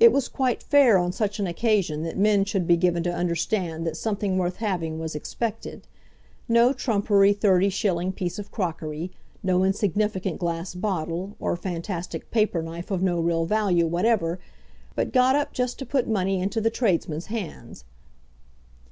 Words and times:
It 0.00 0.10
was 0.10 0.26
quite 0.26 0.64
fair 0.64 0.98
on 0.98 1.12
such 1.12 1.38
an 1.38 1.46
occasion 1.46 2.02
that 2.02 2.18
men 2.18 2.44
should 2.44 2.66
be 2.66 2.76
given 2.76 3.04
to 3.04 3.14
understand 3.14 3.86
that 3.86 3.96
something 3.96 4.36
worth 4.36 4.56
having 4.56 4.98
was 4.98 5.14
expected, 5.14 5.86
no 6.48 6.72
trumpery 6.72 7.32
thirty 7.32 7.68
shilling 7.68 8.10
piece 8.12 8.40
of 8.40 8.50
crockery, 8.50 9.12
no 9.44 9.62
insignificant 9.62 10.38
glass 10.40 10.74
bottle, 10.74 11.36
or 11.38 11.54
fantastic 11.54 12.32
paper 12.32 12.62
knife 12.64 12.90
of 12.90 13.00
no 13.00 13.20
real 13.20 13.44
value 13.44 13.86
whatever, 13.86 14.40
but 14.96 15.12
got 15.12 15.36
up 15.36 15.52
just 15.52 15.78
to 15.78 15.86
put 15.86 16.08
money 16.08 16.40
into 16.42 16.60
the 16.60 16.68
tradesmen's 16.70 17.26
hands. 17.26 17.84